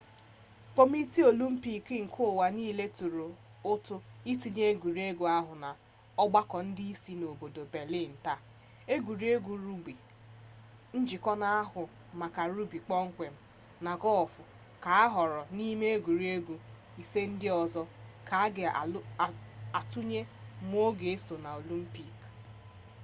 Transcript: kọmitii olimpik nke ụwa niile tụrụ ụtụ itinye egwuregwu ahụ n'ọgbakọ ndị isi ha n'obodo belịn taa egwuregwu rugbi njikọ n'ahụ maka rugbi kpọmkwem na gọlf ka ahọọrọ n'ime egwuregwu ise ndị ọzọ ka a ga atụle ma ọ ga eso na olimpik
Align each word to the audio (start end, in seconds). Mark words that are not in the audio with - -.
kọmitii 0.75 1.23
olimpik 1.31 1.85
nke 2.05 2.19
ụwa 2.31 2.45
niile 2.57 2.85
tụrụ 2.97 3.25
ụtụ 3.71 3.95
itinye 4.31 4.63
egwuregwu 4.71 5.25
ahụ 5.37 5.53
n'ọgbakọ 5.61 6.57
ndị 6.67 6.83
isi 6.93 7.11
ha 7.15 7.17
n'obodo 7.19 7.61
belịn 7.73 8.13
taa 8.25 8.43
egwuregwu 8.93 9.51
rugbi 9.63 9.93
njikọ 10.99 11.31
n'ahụ 11.41 11.81
maka 12.19 12.41
rugbi 12.55 12.79
kpọmkwem 12.85 13.35
na 13.83 13.91
gọlf 14.01 14.33
ka 14.83 14.91
ahọọrọ 15.05 15.41
n'ime 15.55 15.85
egwuregwu 15.95 16.55
ise 17.01 17.21
ndị 17.31 17.47
ọzọ 17.61 17.81
ka 18.27 18.35
a 18.45 18.47
ga 18.55 18.69
atụle 19.79 20.19
ma 20.69 20.77
ọ 20.87 20.89
ga 20.97 21.07
eso 21.15 21.35
na 21.43 21.49
olimpik 21.59 22.15